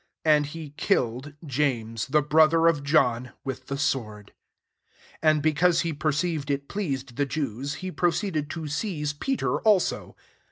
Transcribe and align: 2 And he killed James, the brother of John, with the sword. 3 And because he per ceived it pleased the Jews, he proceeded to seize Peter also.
2 0.25 0.29
And 0.31 0.45
he 0.47 0.71
killed 0.77 1.35
James, 1.45 2.07
the 2.07 2.23
brother 2.23 2.65
of 2.65 2.81
John, 2.81 3.33
with 3.43 3.67
the 3.67 3.77
sword. 3.77 4.33
3 5.21 5.29
And 5.29 5.43
because 5.43 5.81
he 5.81 5.93
per 5.93 6.11
ceived 6.11 6.49
it 6.49 6.67
pleased 6.67 7.17
the 7.17 7.27
Jews, 7.27 7.75
he 7.85 7.91
proceeded 7.91 8.49
to 8.49 8.67
seize 8.67 9.13
Peter 9.13 9.59
also. 9.59 10.15